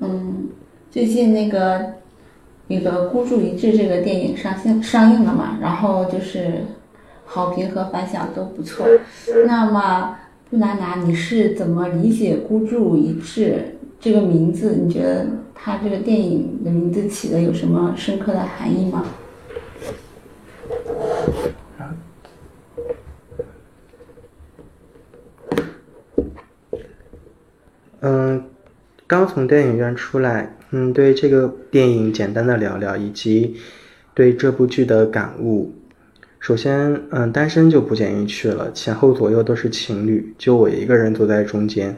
[0.00, 0.48] 嗯，
[0.90, 1.94] 最近那个
[2.68, 6.64] 那个《孤注一掷》这个电影上线上映了嘛，然后就是
[7.26, 8.86] 好评和反响都不错。
[9.46, 10.18] 那么
[10.50, 14.76] 布娜娜，你是怎么理解“孤注一掷”这个名字？
[14.76, 19.04] 你觉得它这个电影的名字起的有什么深刻的含义吗？
[28.02, 28.49] 嗯，
[29.10, 33.56] 刚从电影院出来，嗯，对这个电影简单的聊聊，以及
[34.14, 35.74] 对这部剧的感悟。
[36.38, 41.96] 首先，嗯，单身就不建议去了，前后左右都是情侣，就我一个人坐在中间。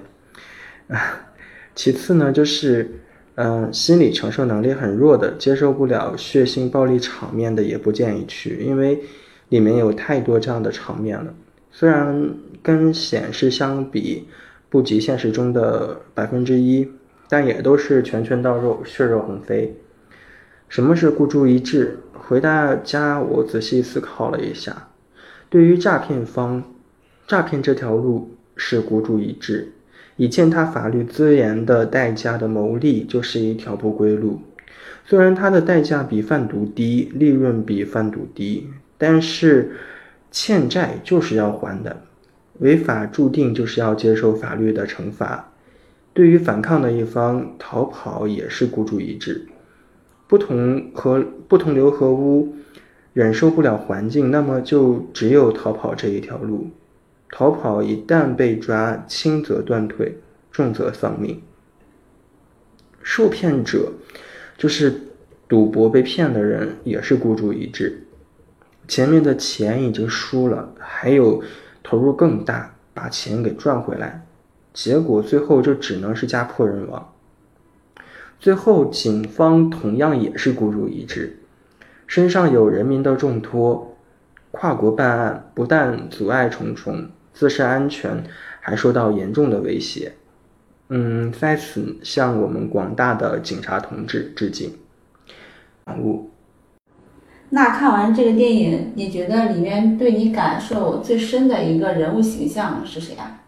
[0.89, 1.29] 啊，
[1.77, 2.91] 其次呢，就是，
[3.35, 8.99] 嗯，心理承受能力很弱的，接受不了血腥暴力场面的，也不建议去，因为
[9.51, 11.35] 里面有太多这样的场面了。
[11.71, 12.31] 虽然
[12.63, 14.27] 跟显示相比，
[14.71, 16.89] 不及现实中的百分之一，
[17.33, 19.75] 但也都是拳拳到肉、血肉横飞。
[20.69, 21.97] 什么是孤注一掷？
[22.13, 24.89] 回大家，我仔细思考了一下，
[25.49, 26.63] 对于诈骗方，
[27.27, 29.73] 诈骗这条路是孤注一掷，
[30.17, 34.43] 以践踏法律资源的代价的牟利就是一条不归路。
[35.07, 38.69] 虽然它的代价比贩毒低，利润比贩毒低，
[38.99, 39.73] 但是
[40.31, 42.03] 欠债就是要还的。
[42.59, 45.52] 违法注定就是要接受法律的惩罚，
[46.13, 49.47] 对于反抗的一方，逃跑也是孤注一掷。
[50.27, 52.55] 不同和不同流合污，
[53.13, 56.71] 忍受不了环境，那么就只有逃跑这一条路。
[57.31, 60.19] 逃跑一旦被抓，轻则断腿，
[60.51, 61.43] 重则丧命。
[63.03, 63.93] 受骗者，
[64.57, 65.01] 就是
[65.49, 68.07] 赌博被骗的人，也是孤注一掷。
[68.87, 71.43] 前面的钱已经输了，还有。
[71.85, 74.25] 投入更大，把钱给赚回来，
[74.73, 77.13] 结果最后就只能是家破人亡。
[78.41, 81.39] 最后，警方同样也是孤注一掷，
[82.07, 83.97] 身上有人民的重托，
[84.51, 88.25] 跨国办案不但阻碍重重，自身安全
[88.61, 90.15] 还受到严重的威胁。
[90.89, 94.75] 嗯，在此向我们广大的警察同志致敬。
[95.85, 96.31] 感悟。
[97.51, 103.41] 那看完这个电影，你觉得里面对你感受最深的一个人物形象是谁啊？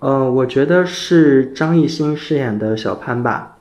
[0.00, 3.58] 嗯，我觉得是张艺兴饰演的小潘吧。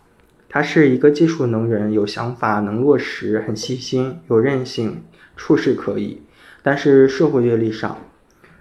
[0.47, 5.01] 他是一个技术能人，有想法，能落实，很细心，有韧性，
[5.35, 6.21] 处事可以。
[6.61, 7.99] 但是社会阅历少，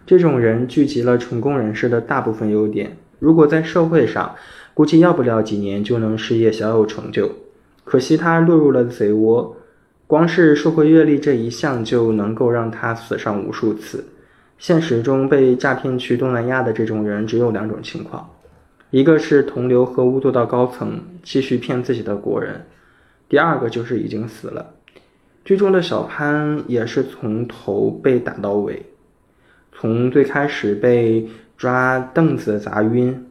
[0.07, 2.97] 这种人聚集了成功人士的大部分优点。
[3.19, 4.35] 如果在社会上，
[4.73, 7.31] 估计要不了几年就能事业小有成就。
[7.85, 9.57] 可惜他落入了贼窝。
[10.07, 14.05] 光是社会阅历这一项就能够让他死上无数次。
[14.59, 18.31] 现实中被诈骗去东南亚的这种人只有两种情况：
[18.91, 22.55] 一个是同流合污做到高层，继续骗自己的国人；
[23.29, 24.75] 第二个就是已经死了。
[25.45, 28.83] 剧中的小潘也是从头被打到尾，
[29.73, 33.27] 从最开始被抓凳子砸晕，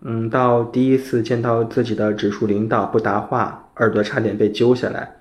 [0.00, 5.16] 嗯，到第一次见到自己的直属领导不答话，耳朵差点被揪下来。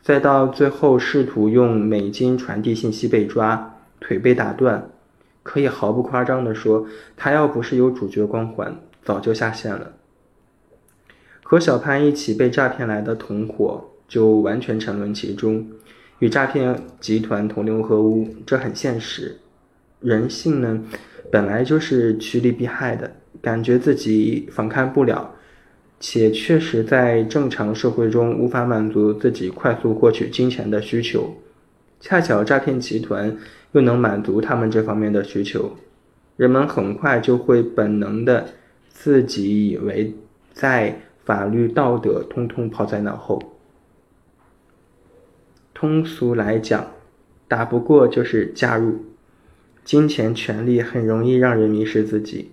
[0.00, 4.90] 再到最后，试图用美金传递信息被抓，腿被打断，
[5.42, 6.86] 可以毫不夸张地说，
[7.16, 9.92] 他要不是有主角光环，早就下线了。
[11.42, 15.66] 和小潘一起被诈骗来的同伙，就完全沉沦其中，
[16.18, 19.38] 与诈骗集团同流合污，这很现实。
[20.00, 20.84] 人性呢，
[21.30, 23.10] 本来就是趋利避害的，
[23.40, 25.34] 感觉自己反抗不了。
[26.00, 31.34] 且确实在正常社会中无法满足自己快速获取金钱的需求，
[32.00, 33.36] 恰巧诈骗集团
[33.72, 35.76] 又能满足他们这方面的需求，
[36.36, 38.48] 人们很快就会本能的
[38.88, 40.14] 自己以为
[40.52, 43.42] 在法律道德通通抛在脑后。
[45.74, 46.92] 通俗来讲，
[47.46, 49.04] 打不过就是加入，
[49.84, 52.52] 金钱权力很容易让人迷失自己。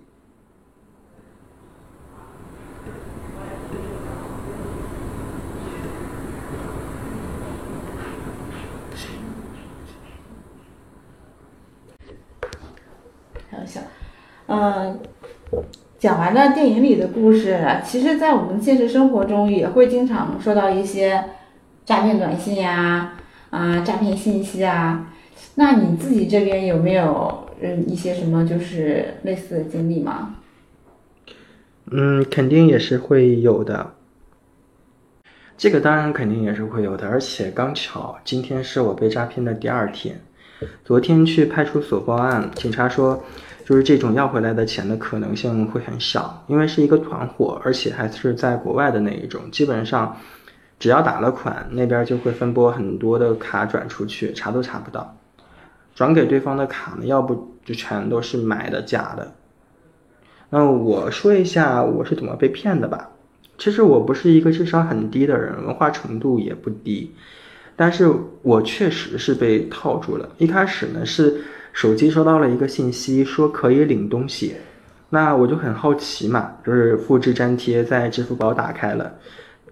[14.48, 15.00] 嗯，
[15.98, 21.24] 讲完了电影里的故事，其实，在我们现实生活中也会经常收到一些
[21.84, 23.14] 诈骗短信呀，
[23.50, 25.12] 啊，诈骗信息啊。
[25.56, 30.36] 那你自己这边有没有嗯一些什么就是类似的经历吗？
[31.90, 33.94] 嗯，肯定也是会有的。
[35.56, 40.20] 这个当然肯定也是会有的，而且刚巧今天是我被诈骗的第二天。
[40.84, 43.24] 昨天去派出所报案，警察说。
[43.66, 50.16] 就是这种要回来的钱的可能性会很小，因为是一个团伙，而且还是在国外的那一种，基本上
[50.78, 55.16] 只要打了款，那边就会分拨很多的卡转出去，查都查不到。
[55.96, 59.32] 转给对方的卡呢，要不就全都是买的假的。
[60.50, 63.10] 那我说一下我是怎么被骗的吧。
[63.58, 67.16] 其实我不是一个智商很低的人，文化程度也不低，
[67.74, 70.28] 但是我确实是被套住了。
[70.38, 71.42] 一开始呢是。
[71.76, 74.54] 手机收到了一个信息，说可以领东西，
[75.10, 79.12] 那我就很好奇嘛，就是复制粘贴在支付宝打开了，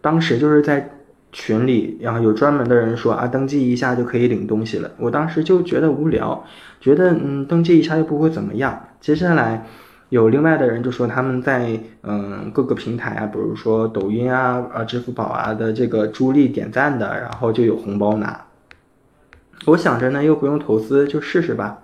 [0.03, 0.99] 当时就是在
[1.33, 4.91] 群里，然后有专门的人说啊，登记一下就可以领东西了。
[4.99, 6.45] 我当时就觉得无聊，
[6.79, 8.79] 觉得嗯，登记一下又不会怎么样。
[9.01, 9.67] 接下来
[10.11, 18.45] 有另外的人就说他们在嗯各个平台啊，比如说抖音啊、啊支付宝啊的这个助力点赞的，然后就有红包拿。
[19.65, 21.79] 我想着呢，又不用投资，就试试吧。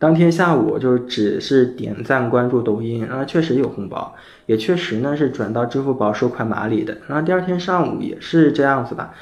[0.00, 4.14] 当天下午就只是点赞关注抖音，然后确实有红包，
[4.46, 6.96] 也确实呢是转到支付宝收款码里的。
[7.06, 9.12] 然后第二天上午也是这样子吧，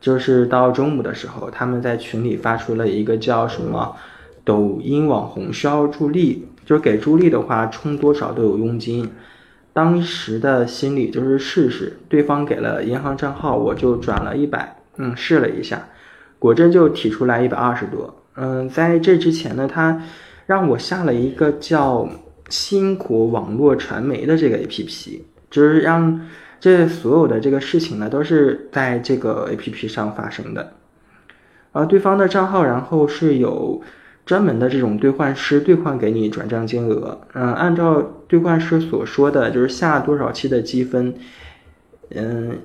[0.00, 3.96] 就是到中午的时候，他们在群里发出了一个叫什么
[4.44, 9.10] “抖音网红需要助力”，就是给助力的话充多少都有佣金。
[9.72, 15.88] 当时的心理就是试试，对方给了银行账号，我就转了一百，嗯，试了一下，
[16.38, 18.19] 果真就提出来一百二十多。
[18.36, 20.02] 嗯，在这之前呢，他
[20.46, 22.08] 让我下了一个叫
[22.48, 26.20] “新国网络传媒”的这个 APP，就是让
[26.58, 30.72] 这所有的这个事情呢都是在这个 APP 上发生的。
[31.72, 33.82] 啊，对方的账号，然后是有
[34.24, 37.20] 专门的这种兑换师兑换给你转账金额。
[37.34, 41.14] 嗯，按照兑换师所说的就是下多少期的积分，
[42.14, 42.58] 嗯。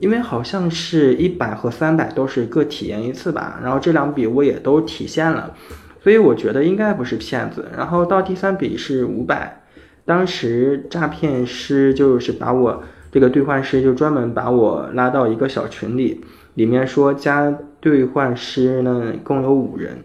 [0.00, 5.54] 因为好像是一百和三百都是各体验一次吧，然后这两笔我也都体现了，
[6.02, 7.68] 所以我觉得应该不是骗子。
[7.76, 9.62] 然后到第三笔是五百，
[10.06, 12.82] 当时诈骗师就是把我
[13.12, 16.24] 这个兑换师就专门把我拉到一个小群里，
[16.54, 20.04] 里面说加兑换师呢共有五人，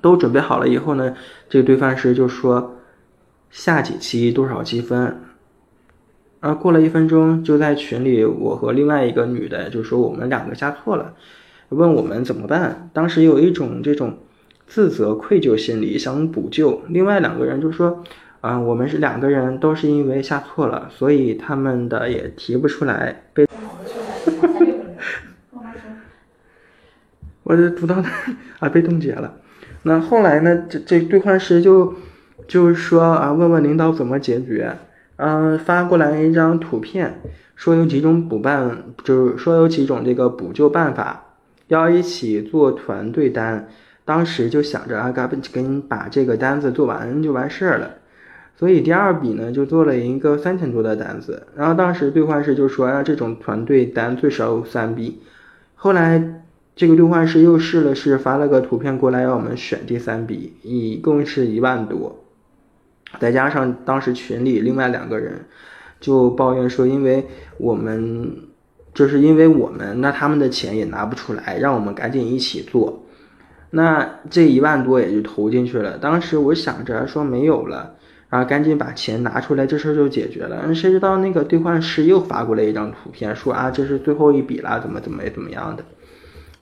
[0.00, 1.14] 都准备好了以后呢，
[1.50, 2.78] 这个兑换师就说
[3.50, 5.20] 下几期多少积分。
[6.42, 11.14] 然后过了一分钟，就在群里，我和另外一个女的就说我们两个下错了，
[11.68, 12.90] 问我们怎么办。
[12.92, 14.18] 当时有一种这种
[14.66, 16.82] 自责愧疚心理，想补救。
[16.88, 18.02] 另外两个人就说，
[18.40, 23.46] 啊，我们是两个人都是因为下错了，所以他们的也提不出来被。
[27.44, 28.08] 我这 读到那
[28.58, 29.34] 啊，被冻结了。
[29.84, 30.64] 那后来呢？
[30.68, 31.94] 这这兑换师就
[32.48, 34.76] 就是说啊，问问领导怎么解决。
[35.24, 37.20] 嗯，发过来一张图片，
[37.54, 41.36] 说有几种补办，就是说有几种这个补救办法，
[41.68, 43.68] 要一起做团队单。
[44.04, 47.88] 当时就想着啊，赶紧把这个单子做完就完事儿了。
[48.56, 51.46] 所以第二笔呢，就做了一个三千多的单子。
[51.54, 55.22] 然后当时兑换师就说啊，这种团队单最少有三笔。
[55.76, 56.42] 后来
[56.74, 62.21] 这个兑换师又试了试，发了个图片过来，让我们选第三笔，一共是一万多。
[63.20, 65.44] 再加上当时群里另外两个人
[66.00, 67.24] 就抱怨说，因为
[67.58, 68.48] 我们
[68.94, 73.04] 就是因为我们，那他们的钱也拿不出来，让我们赶紧一起做。
[73.70, 75.96] 那这一万多也就投进去了。
[75.96, 77.94] 当时我想着说没有了，
[78.28, 80.74] 然后赶紧把钱拿出来，这事儿就解决了。
[80.74, 85.84] 谁知道那个兑换师又发过来一张图片，说啊这是最后一笔了，怎么怎么怎么样的。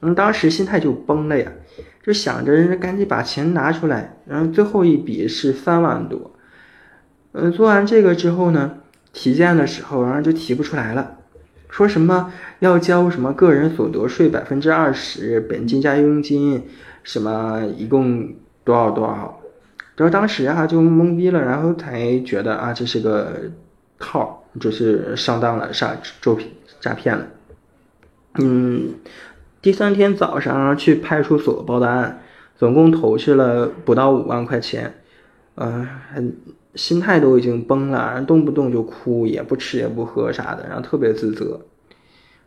[0.02, 1.50] 嗯，当时心态就崩了呀，
[2.02, 4.18] 就想着赶紧把钱拿出来。
[4.26, 6.30] 然后最后一笔是三万多。
[7.32, 8.78] 嗯，做完这个之后呢，
[9.12, 11.18] 提件的时候，然后就提不出来了，
[11.68, 16.66] 说什么要交什么个人所得税百分之二十，本金加佣金，
[17.04, 18.34] 什么一共
[18.64, 19.40] 多少多少，
[19.96, 23.50] 然后当时啊就懵逼了，然后才觉得啊这是个
[23.98, 26.48] 套，就是上当了，上诈骗
[26.80, 27.26] 诈骗了。
[28.38, 28.94] 嗯，
[29.62, 32.22] 第三天早上去派出所报的案，
[32.56, 34.94] 总共投去了不到五万块钱，
[35.62, 35.86] 嗯，
[36.74, 41.60] 心态都已经崩了，动不动就哭，也不吃也不喝啥的，然后特别自责。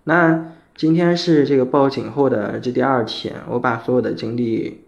[0.05, 4.86] 那今天是这个报警后的这第二天，我把所有的经历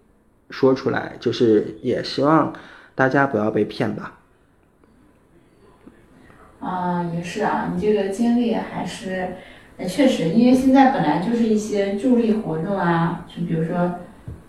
[0.50, 2.52] 说出来，就是也希望
[2.96, 4.18] 大家不要被骗吧。
[6.62, 9.36] 啊，也是啊，你这个经历还是，
[9.88, 14.00] 确实，因为现在本来就是一些助力活动啊，就比如说，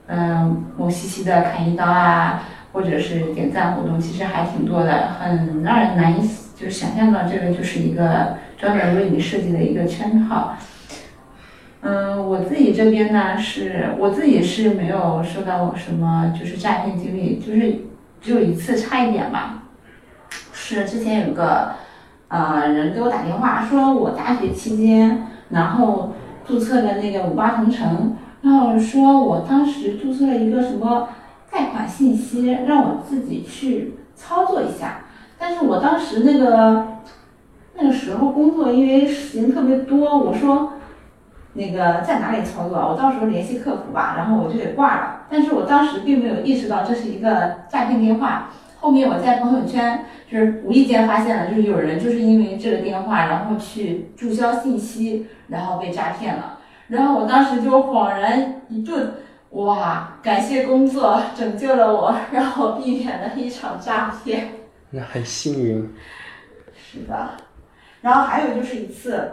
[0.06, 2.42] 嗯，某西西的砍一刀啊。
[2.76, 10.52] 或者是点赞活动，其实还挺多的，很让人难以就想象到这个就是一个专门为你设计的一个圈套。
[11.80, 17.78] 嗯，我自己这边呢，是我自己是没有受到什么就是诈骗经历，就是
[18.20, 19.62] 只有一次差一点吧。
[20.52, 21.76] 是之前有个
[22.28, 26.12] 呃人给我打电话，说我大学期间，然后
[26.46, 31.08] 注册了那个五八同城，然后说我当时注册了一个什么
[31.66, 35.00] 贷款信息，让我自己去操作一下。
[35.36, 36.86] 但是我当时那个
[37.74, 40.74] 那个时候工作，因为事情特别多，我说
[41.54, 42.78] 那个在哪里操作？
[42.78, 45.22] 我到时候联系客服吧，然后我就给挂了。
[45.28, 48.50] 但是我当时并没有意识到这是一个诈骗电话。
[48.78, 56.60] 后面我在朋友圈就是无意间发现了，就是有人就是因为这个电话，然后去注销信息，然后被诈骗了。
[56.88, 59.14] 然后我当时就恍然一顿，
[59.56, 64.52] 哇，感谢工作拯救了我，让我避免了一场诈骗。
[64.90, 65.94] 那很幸运。
[66.74, 67.30] 是的。
[68.02, 69.30] 然后还有就是一次，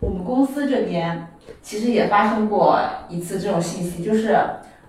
[0.00, 1.28] 我们公司这边
[1.60, 2.78] 其实也发生过
[3.08, 4.38] 一次这种信息，就是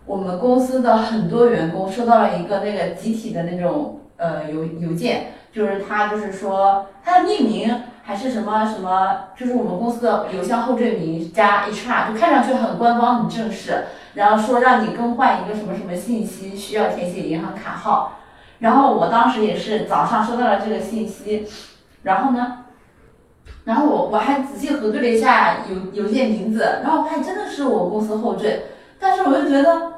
[0.05, 3.99] 我们公司的很多员工收到了一个那个集体的那种。
[4.17, 18.19] 呃，邮邮件就是他，就是说他的匿名还是什么什么，就是我们公司的邮箱后缀名加 HR，就看上去很官方很正式，然后说让你更换一个什么什么信息，需要填写银行卡号。
[18.59, 21.47] 然后我当时也是早上收到了这个信息，
[22.03, 22.59] 然后呢，
[23.63, 28.67] 然后我我还仔细核对了一下邮邮件名字，然后发现真的是我公司后缀，
[28.99, 29.93] 但是我就觉得。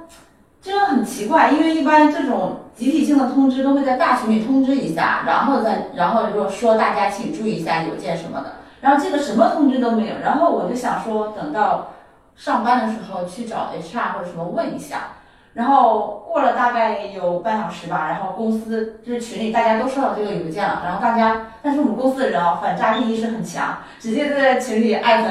[0.59, 8.53] 真的很奇怪，因为一般这种集体性的通知都会在大群里通知一下，然后再然后就说大家请注意一下邮件什么的。
[8.79, 11.93] 然后这个什么通知都没有，然后我就想说等到
[12.35, 15.13] 上班的时候去找 HR 或者什么问一下。
[15.53, 25.29] 然后过了大概有半小时吧，然后公司就是群里大家都收到这个邮件了，然后大家但是我们公司的人啊反诈意识很强，直接就在群里艾特。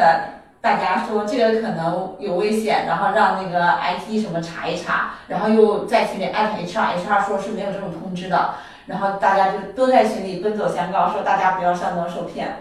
[0.67, 8.57] 大家说这个可能有危险，然后让那个 IT 什么查一查，然后又在群里艾特 HR，HR 说是没有这种通知的，
[8.87, 12.57] 然后大家就都在群里奔走相告，说大家不要上当受骗，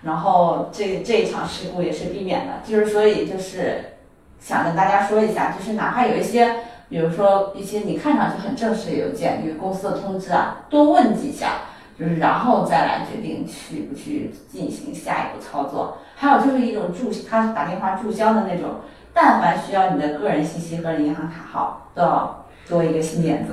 [0.00, 3.96] 然后这这一场事故也是避免的，就是所以就是
[4.40, 6.54] 想跟大家说一下，就是哪怕有一些，
[6.88, 11.48] 比如说一些你看上去很正式的邮件，与公司的通知啊，多问几下。
[11.98, 15.71] 就是然后再来决定去不去进行下一步操作，
[16.32, 18.76] 还有就是一种注他打电话注销的那种，
[19.12, 23.52] 但凡需要你的个人信息和银行卡号，都要多一个心点子。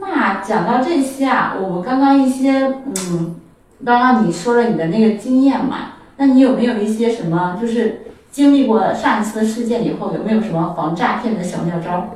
[0.00, 2.66] 那讲到这些啊，我们刚刚一些
[3.10, 3.36] 嗯，
[3.84, 12.14] 刚刚你说了你的那个经验嘛，那你有没有一些什么，就是经历过上一次事件以后，有没有什么防诈骗的小妙招？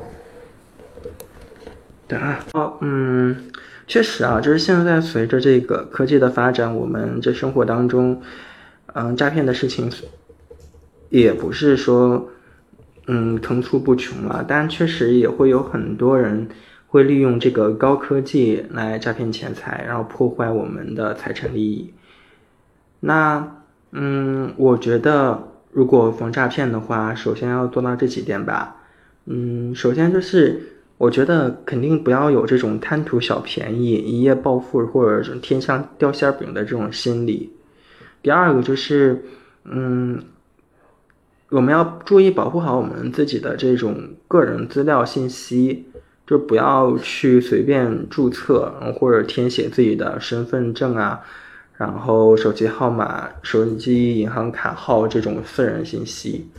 [2.07, 3.51] 对啊，哦，嗯，
[3.89, 8.21] 确实啊，就是现在随着这个科技的发展，我们这生活当中，
[8.93, 9.91] 嗯，诈骗的事情
[11.09, 12.29] 也不是说，
[13.07, 16.47] 嗯，层出不穷了，但确实也会有很多人
[16.89, 21.91] 会利用这个高科技来诈骗钱财，然后破坏我们的财产利益。
[22.99, 23.55] 那，
[23.91, 28.75] 嗯，我觉得如果防诈骗的话，首先要做到这几点吧。
[29.25, 30.75] 嗯，首先就是。
[30.99, 37.49] 我觉得肯定不要有这种贪图小便宜、一夜暴富或者是天上掉馅饼的这种心理。
[38.21, 39.23] 第二个就是，
[39.63, 40.21] 嗯，
[41.51, 45.85] 我们要注意保护好我们自己的这种个人资料信息，
[46.27, 51.21] 就不要去随便注册或者填写自己的身份证啊，
[51.77, 56.49] 然后手机号码、手机银行卡号这种私人信息。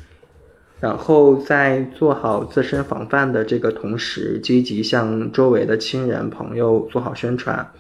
[0.81, 7.71] 然后在做好自身防范的这个同时，积极向周围的亲人朋友做好宣传，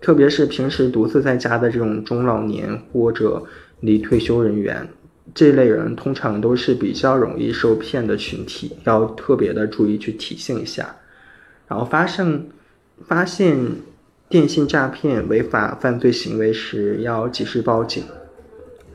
[0.00, 3.44] 特别是平时独自在家的这种中老年或者
[3.80, 4.88] 离退休人员，
[5.32, 10.96] 这类人通常都是比较容易受骗的群体，要特别的注意去提醒一下。
[11.68, 12.48] 然后发生
[13.06, 13.56] 发现
[14.28, 18.02] 电信诈骗违法犯罪行为时，要及时报警。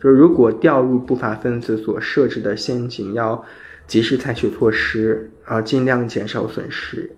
[0.01, 3.43] 就如果掉入不法分子所设置的陷阱，要
[3.85, 7.11] 及时采取措施，啊尽量减少损失。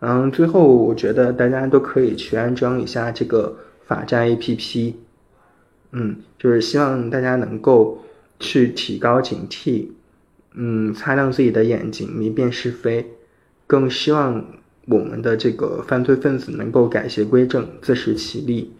[0.00, 4.94] 嗯，最后我觉得大家都可以去安装一下这个法站 APP。
[5.92, 8.02] 嗯，就是希望大家能够
[8.38, 9.88] 去提高警惕，
[10.54, 13.06] 嗯，擦亮自己的眼睛，明辨是非。
[13.66, 14.44] 更希望
[14.86, 18.72] 我们的这个犯罪分子能够改邪归正，自食其力，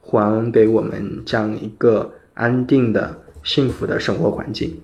[0.00, 2.14] 还给我们这样一个。
[2.38, 4.80] 安定的、幸福的生活环境。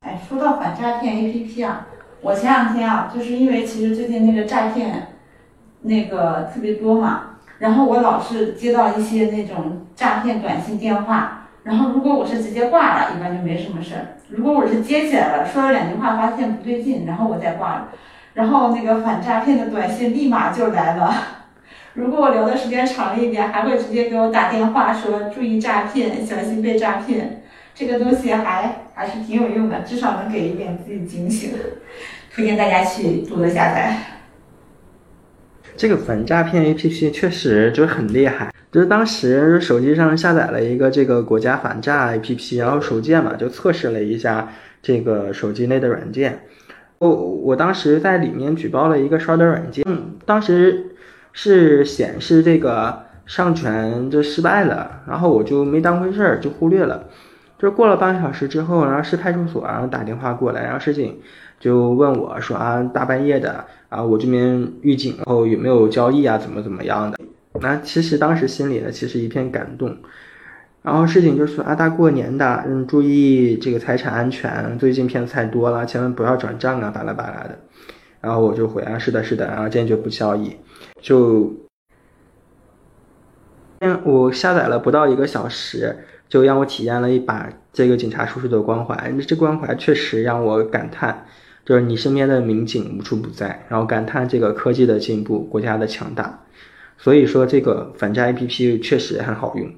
[0.00, 1.88] 哎，说到反诈骗 APP 啊，
[2.22, 5.08] 我前两天啊，就是因为其实最近那个诈骗
[5.82, 14.16] 那个特别多嘛，然后我老是接到一些那种诈骗短信电话，然后如果我是直接挂了，一般就没什么事儿。
[14.30, 17.88] 如果我是接起来了，说了两句话，发现不对劲，然后我再挂了，
[18.34, 21.14] 然后那个反诈骗的短信立马就来了。
[21.94, 27.42] 如果我聊的时间长了一点，还会直接给我打电话说注意诈骗，小心被诈骗。
[27.72, 31.52] 这个东西还还是挺有用的，至少能给一点自己警醒。
[32.32, 33.96] 推荐大家去多多下载。
[35.76, 44.48] 这个反诈骗 APP 确实就很厉害，就是当时手机上下载了一个这个国家反诈 APP，然后手贱嘛就测试了一下
[44.82, 46.40] 这个手机内的软件。
[46.98, 49.84] 我我当时在里面举报了一个刷的软件，
[50.24, 50.96] 当时
[51.32, 57.04] 是显示这个上传就失败了，然后我就没当回事儿，就忽略了。
[57.58, 61.18] 就过了半个小时之后，然后市派出所然后打电话过来，然后市警
[61.58, 67.18] 就问我说啊，大半夜的啊，我这边预警，然后有没有交易啊，怎么怎么样的？
[67.60, 69.96] 那其实当时心里呢，其实一片感动。
[70.84, 77.58] 然后事情就是啊，大过年的，嗯，注意这个财产安全，最近骗子太多了，千万不要转账啊，巴拉巴拉的。
[78.20, 80.56] 然后我就回啊，是的，是的，然后坚决不交易。
[81.00, 81.54] 就，
[84.04, 85.96] 我下载了不到一个小时。
[86.26, 91.26] 就让我体验了一把这个警察叔叔的关怀，这关怀确实让我感叹，
[91.64, 96.40] 就是你身边的民警无处不在，然后感叹这个科技的进步，国家的强大。
[96.96, 99.70] 所以说这个反诈 APP 确实很好用。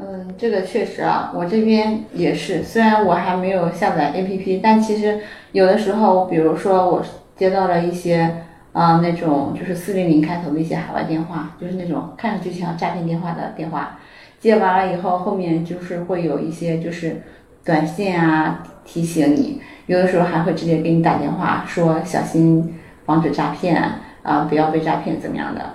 [0.00, 5.18] 嗯，这个确实啊，我这边也是，虽然我还没有下载 APP，但其实
[5.50, 7.02] 有的时候，比如说我
[7.36, 13.98] 接到了一些啊那种就是四零零开头的一些海外电话，就是那种看上去像诈骗电话的电话。
[14.38, 17.22] 接完了以后，后面就是会有一些就是
[17.64, 23.82] 短信啊提醒你，有的时候还会直接给你打电话说小心防止诈骗
[24.22, 25.74] 啊，不要被诈骗怎么样的。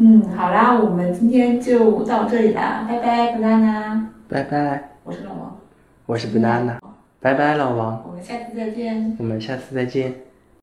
[0.00, 4.00] 嗯，好啦，我们今天就到这里啦，拜拜，banana。
[4.28, 4.90] 拜拜。
[5.02, 5.56] 我是老王。
[6.06, 6.78] 我是 banana。
[7.20, 8.04] 拜拜，老王。
[8.06, 9.16] 我们下次再见。
[9.18, 10.14] 我们下次再见。